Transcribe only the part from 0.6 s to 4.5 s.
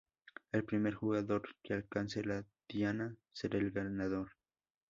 primer jugador que alcance la diana será el ganador.